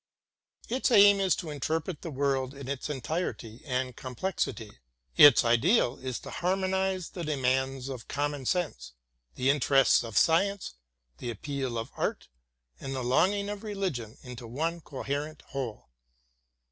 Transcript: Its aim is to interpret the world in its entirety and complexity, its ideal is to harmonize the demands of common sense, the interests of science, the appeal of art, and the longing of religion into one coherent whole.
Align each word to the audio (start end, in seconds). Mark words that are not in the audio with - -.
Its 0.67 0.89
aim 0.89 1.19
is 1.19 1.35
to 1.35 1.51
interpret 1.51 2.01
the 2.01 2.09
world 2.09 2.55
in 2.55 2.67
its 2.67 2.89
entirety 2.89 3.61
and 3.65 3.95
complexity, 3.95 4.79
its 5.15 5.45
ideal 5.45 5.97
is 5.99 6.17
to 6.19 6.31
harmonize 6.31 7.09
the 7.11 7.23
demands 7.23 7.87
of 7.87 8.07
common 8.07 8.43
sense, 8.43 8.93
the 9.35 9.51
interests 9.51 10.03
of 10.03 10.17
science, 10.17 10.73
the 11.19 11.29
appeal 11.29 11.77
of 11.77 11.91
art, 11.95 12.29
and 12.79 12.95
the 12.95 13.03
longing 13.03 13.47
of 13.47 13.61
religion 13.63 14.17
into 14.23 14.47
one 14.47 14.81
coherent 14.81 15.43
whole. 15.49 15.89